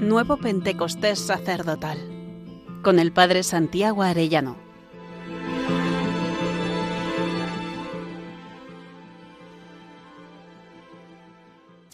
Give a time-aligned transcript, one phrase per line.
[0.00, 1.98] Nuevo Pentecostés Sacerdotal,
[2.82, 4.56] con el Padre Santiago Arellano.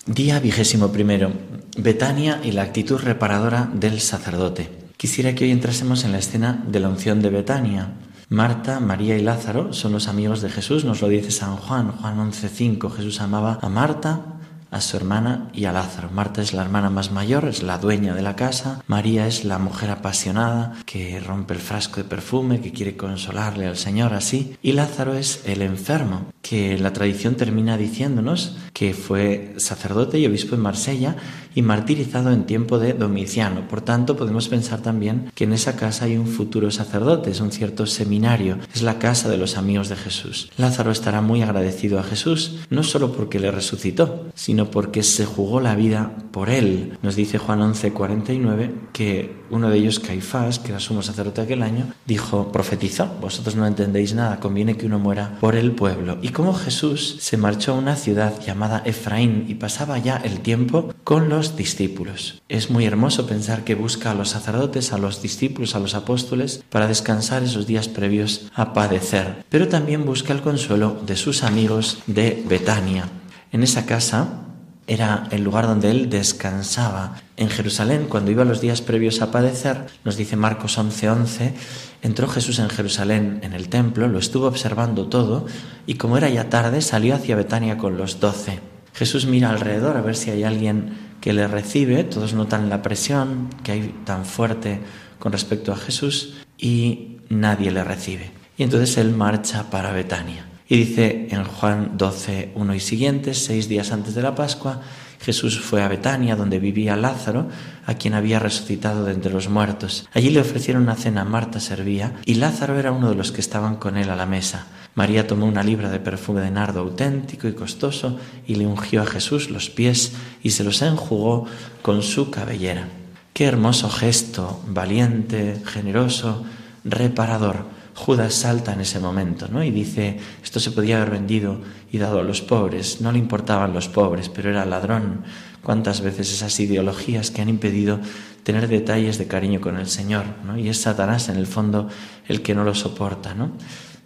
[0.04, 1.32] Día vigésimo primero.
[1.78, 4.70] Betania y la actitud reparadora del sacerdote.
[4.98, 7.94] Quisiera que hoy entrásemos en la escena de la unción de Betania.
[8.28, 12.18] Marta, María y Lázaro son los amigos de Jesús, nos lo dice San Juan, Juan
[12.18, 12.90] 11:5.
[12.90, 14.33] Jesús amaba a Marta,
[14.70, 16.10] a su hermana y a Lázaro.
[16.10, 18.82] Marta es la hermana más mayor, es la dueña de la casa.
[18.86, 23.76] María es la mujer apasionada que rompe el frasco de perfume, que quiere consolarle al
[23.76, 24.56] Señor así.
[24.62, 30.54] Y Lázaro es el enfermo, que la tradición termina diciéndonos que fue sacerdote y obispo
[30.54, 31.16] en Marsella
[31.54, 33.68] y martirizado en tiempo de Domiciano.
[33.68, 37.52] Por tanto, podemos pensar también que en esa casa hay un futuro sacerdote, es un
[37.52, 40.50] cierto seminario, es la casa de los amigos de Jesús.
[40.56, 45.60] Lázaro estará muy agradecido a Jesús, no solo porque le resucitó, sino porque se jugó
[45.60, 46.98] la vida por él.
[47.02, 51.62] Nos dice Juan 11, 49 que uno de ellos, Caifás, que era sumo sacerdote aquel
[51.62, 56.18] año, dijo, profetizó, vosotros no entendéis nada, conviene que uno muera por el pueblo.
[56.22, 60.92] Y como Jesús se marchó a una ciudad llamada Efraín y pasaba ya el tiempo
[61.04, 62.42] con los discípulos.
[62.48, 66.64] Es muy hermoso pensar que busca a los sacerdotes, a los discípulos, a los apóstoles,
[66.70, 69.44] para descansar esos días previos a padecer.
[69.48, 73.08] Pero también busca el consuelo de sus amigos de Betania.
[73.52, 74.40] En esa casa
[74.86, 77.16] era el lugar donde él descansaba.
[77.36, 81.54] En Jerusalén, cuando iba los días previos a padecer, nos dice Marcos 11:11,
[82.02, 85.46] entró Jesús en Jerusalén, en el templo, lo estuvo observando todo,
[85.86, 88.60] y como era ya tarde, salió hacia Betania con los doce.
[88.92, 93.48] Jesús mira alrededor a ver si hay alguien que le recibe, todos notan la presión
[93.62, 94.80] que hay tan fuerte
[95.18, 98.30] con respecto a Jesús, y nadie le recibe.
[98.58, 100.44] Y entonces él marcha para Betania.
[100.68, 104.80] Y dice en Juan 12, 1 y siguientes, seis días antes de la Pascua,
[105.20, 107.48] Jesús fue a Betania, donde vivía Lázaro,
[107.86, 110.06] a quien había resucitado de entre los muertos.
[110.12, 113.76] Allí le ofrecieron una cena, Marta servía, y Lázaro era uno de los que estaban
[113.76, 114.66] con él a la mesa.
[114.94, 119.06] María tomó una libra de perfume de nardo auténtico y costoso y le ungió a
[119.06, 121.46] Jesús los pies y se los enjugó
[121.82, 122.88] con su cabellera.
[123.32, 126.44] Qué hermoso gesto, valiente, generoso,
[126.84, 129.62] reparador Judas salta en ese momento, ¿no?
[129.62, 131.60] Y dice, esto se podía haber vendido
[131.92, 133.00] y dado a los pobres.
[133.00, 135.22] No le importaban los pobres, pero era ladrón.
[135.62, 138.00] ¿Cuántas veces esas ideologías que han impedido
[138.42, 140.58] tener detalles de cariño con el Señor, ¿no?
[140.58, 141.88] Y es Satanás, en el fondo,
[142.26, 143.52] el que no lo soporta, ¿no?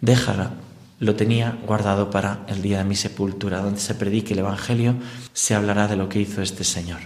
[0.01, 0.51] Déjala.
[0.99, 4.95] Lo tenía guardado para el día de mi sepultura, donde se predique el Evangelio,
[5.33, 6.99] se hablará de lo que hizo este Señor,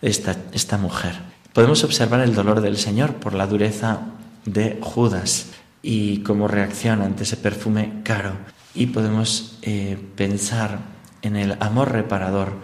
[0.00, 1.14] esta, esta mujer.
[1.52, 4.00] Podemos observar el dolor del Señor por la dureza
[4.46, 5.48] de Judas
[5.86, 8.32] y como reacción ante ese perfume caro.
[8.74, 10.78] Y podemos eh, pensar
[11.20, 12.54] en el amor reparador.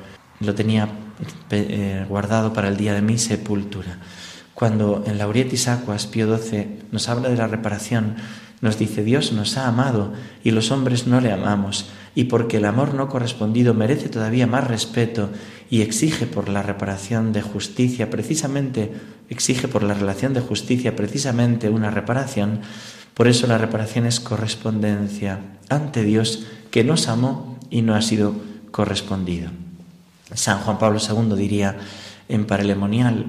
[0.40, 0.88] Lo tenía
[1.50, 3.98] eh, guardado para el día de mi sepultura.
[4.54, 8.16] Cuando en Laurietis Aquas, Pío XII, nos habla de la reparación,
[8.62, 12.64] nos dice, Dios nos ha amado y los hombres no le amamos, y porque el
[12.64, 15.30] amor no correspondido merece todavía más respeto
[15.70, 18.92] y exige por la reparación de justicia, precisamente,
[19.28, 22.60] exige por la relación de justicia precisamente una reparación,
[23.20, 28.34] por eso la reparación es correspondencia ante Dios que nos amó y no ha sido
[28.70, 29.50] correspondido.
[30.32, 31.76] San Juan Pablo II diría
[32.30, 33.26] en Paralemonial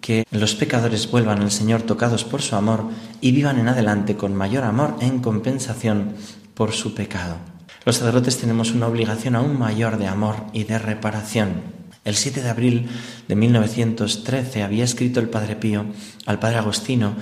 [0.00, 2.86] que los pecadores vuelvan al Señor tocados por su amor
[3.20, 6.14] y vivan en adelante con mayor amor en compensación
[6.54, 7.36] por su pecado.
[7.84, 11.83] Los sacerdotes tenemos una obligación aún mayor de amor y de reparación.
[12.04, 12.86] El 7 de abril
[13.28, 15.86] de 1913 había escrito el Padre Pío
[16.26, 17.14] al Padre Agostino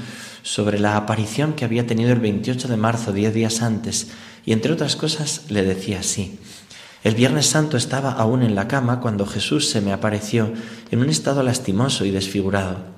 [0.43, 4.09] sobre la aparición que había tenido el 28 de marzo, diez días antes,
[4.45, 6.39] y entre otras cosas le decía así.
[7.05, 10.53] El Viernes Santo estaba aún en la cama cuando Jesús se me apareció
[10.91, 12.92] en un estado lastimoso y desfigurado.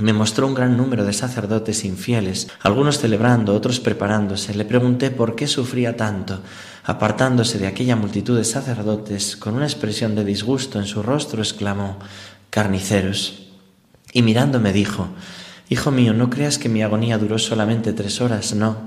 [0.00, 4.54] Me mostró un gran número de sacerdotes infieles, algunos celebrando, otros preparándose.
[4.54, 6.40] Le pregunté por qué sufría tanto.
[6.84, 11.98] Apartándose de aquella multitud de sacerdotes, con una expresión de disgusto en su rostro, exclamó
[12.48, 13.48] Carniceros.
[14.14, 15.08] Y mirándome dijo
[15.68, 18.86] Hijo mío, no creas que mi agonía duró solamente tres horas, no.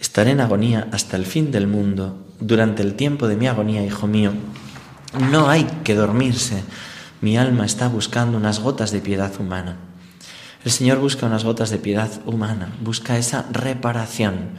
[0.00, 2.24] Estaré en agonía hasta el fin del mundo.
[2.40, 4.32] Durante el tiempo de mi agonía, hijo mío,
[5.30, 6.64] no hay que dormirse.
[7.20, 9.76] Mi alma está buscando unas gotas de piedad humana.
[10.64, 14.52] El Señor busca unas gotas de piedad humana, busca esa reparación.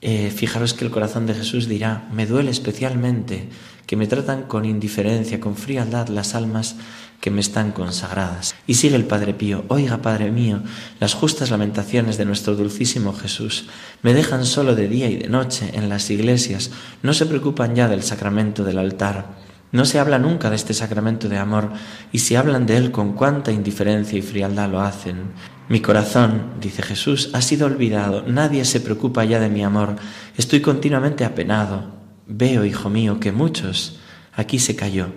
[0.00, 3.48] Eh, fijaros que el corazón de Jesús dirá, me duele especialmente
[3.86, 6.76] que me tratan con indiferencia, con frialdad las almas
[7.20, 8.54] que me están consagradas.
[8.68, 10.62] Y sigue el Padre Pío, oiga Padre mío,
[11.00, 13.66] las justas lamentaciones de nuestro dulcísimo Jesús
[14.02, 16.70] me dejan solo de día y de noche en las iglesias,
[17.02, 19.45] no se preocupan ya del sacramento del altar,
[19.76, 21.70] No se habla nunca de este sacramento de amor
[22.10, 25.32] y si hablan de él con cuánta indiferencia y frialdad lo hacen.
[25.68, 29.96] Mi corazón, dice Jesús, ha sido olvidado, nadie se preocupa ya de mi amor,
[30.38, 31.92] estoy continuamente apenado.
[32.26, 33.98] Veo, hijo mío, que muchos.
[34.32, 35.08] Aquí se cayó.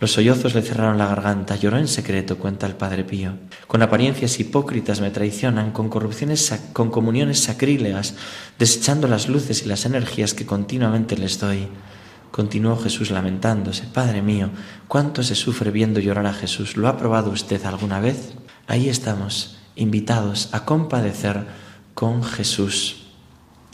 [0.00, 3.34] Los sollozos le cerraron la garganta, lloró en secreto, cuenta el Padre Pío.
[3.66, 8.14] Con apariencias hipócritas me traicionan, con corrupciones, con comuniones sacrílegas,
[8.58, 11.68] desechando las luces y las energías que continuamente les doy.
[12.30, 13.84] Continuó Jesús lamentándose.
[13.84, 14.50] Padre mío,
[14.86, 16.76] ¿cuánto se sufre viendo llorar a Jesús?
[16.76, 18.34] ¿Lo ha probado usted alguna vez?
[18.66, 21.46] Ahí estamos, invitados a compadecer
[21.94, 23.06] con Jesús.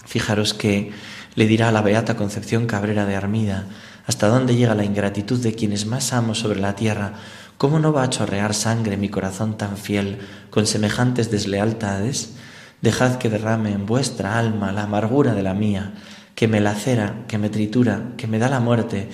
[0.06, 0.92] Fijaros que
[1.34, 3.66] le dirá la beata Concepción Cabrera de Armida,
[4.06, 7.14] ¿hasta dónde llega la ingratitud de quienes más amo sobre la tierra?
[7.58, 10.18] ¿Cómo no va a chorrear sangre mi corazón tan fiel
[10.50, 12.34] con semejantes deslealtades?
[12.82, 15.94] Dejad que derrame en vuestra alma la amargura de la mía,
[16.34, 19.08] que me lacera, que me tritura, que me da la muerte,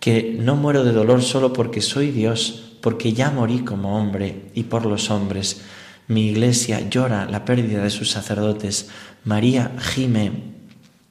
[0.00, 4.64] que no muero de dolor solo porque soy Dios, porque ya morí como hombre y
[4.64, 5.62] por los hombres.
[6.06, 8.90] Mi iglesia llora la pérdida de sus sacerdotes.
[9.24, 10.52] María gime.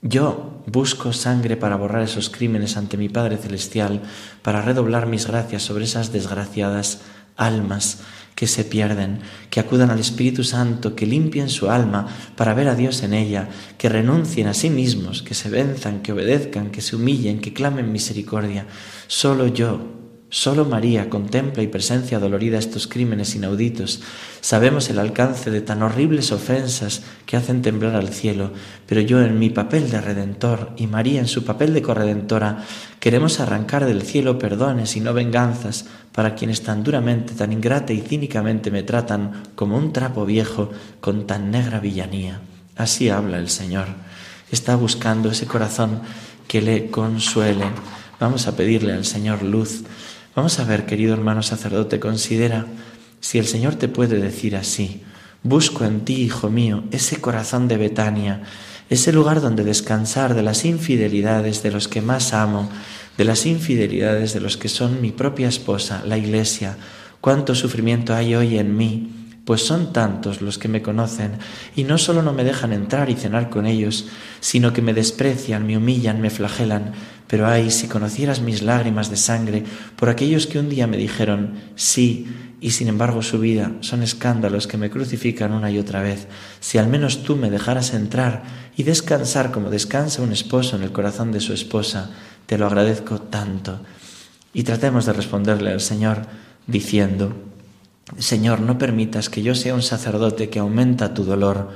[0.01, 4.01] Yo busco sangre para borrar esos crímenes ante mi Padre Celestial,
[4.41, 7.01] para redoblar mis gracias sobre esas desgraciadas
[7.37, 7.99] almas
[8.35, 9.19] que se pierden,
[9.49, 13.49] que acudan al Espíritu Santo, que limpien su alma para ver a Dios en ella,
[13.77, 17.91] que renuncien a sí mismos, que se venzan, que obedezcan, que se humillen, que clamen
[17.91, 18.65] misericordia.
[19.07, 20.02] Solo yo,
[20.33, 24.01] Solo María contempla y presencia dolorida estos crímenes inauditos.
[24.41, 28.49] Sabemos el alcance de tan horribles ofensas que hacen temblar al cielo,
[28.87, 32.65] pero yo en mi papel de redentor y María en su papel de corredentora
[32.99, 38.01] queremos arrancar del cielo perdones y no venganzas para quienes tan duramente, tan ingrata y
[38.01, 42.41] cínicamente me tratan como un trapo viejo con tan negra villanía.
[42.75, 43.85] Así habla el Señor.
[44.51, 46.01] Está buscando ese corazón
[46.47, 47.65] que le consuele.
[48.19, 49.83] Vamos a pedirle al Señor luz
[50.35, 52.65] Vamos a ver, querido hermano sacerdote, considera
[53.19, 55.03] si el Señor te puede decir así,
[55.43, 58.41] busco en ti, hijo mío, ese corazón de Betania,
[58.89, 62.67] ese lugar donde descansar de las infidelidades de los que más amo,
[63.15, 66.77] de las infidelidades de los que son mi propia esposa, la Iglesia.
[67.21, 71.33] Cuánto sufrimiento hay hoy en mí, pues son tantos los que me conocen
[71.75, 74.07] y no solo no me dejan entrar y cenar con ellos,
[74.39, 76.93] sino que me desprecian, me humillan, me flagelan,
[77.33, 79.63] pero ay, si conocieras mis lágrimas de sangre
[79.95, 82.27] por aquellos que un día me dijeron sí
[82.61, 86.27] y sin embargo su vida son escándalos que me crucifican una y otra vez,
[86.59, 88.43] si al menos tú me dejaras entrar
[88.77, 92.11] y descansar como descansa un esposo en el corazón de su esposa,
[92.45, 93.79] te lo agradezco tanto.
[94.53, 96.27] Y tratemos de responderle al Señor
[96.67, 97.35] diciendo,
[98.19, 101.71] Señor, no permitas que yo sea un sacerdote que aumenta tu dolor,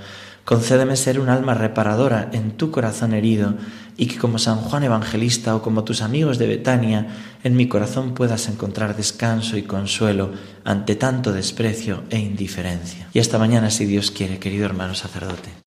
[0.48, 3.56] Concédeme ser un alma reparadora en tu corazón herido
[3.98, 7.08] y que como San Juan Evangelista o como tus amigos de Betania,
[7.44, 10.32] en mi corazón puedas encontrar descanso y consuelo
[10.64, 13.10] ante tanto desprecio e indiferencia.
[13.12, 15.67] Y hasta mañana si Dios quiere, querido hermano sacerdote.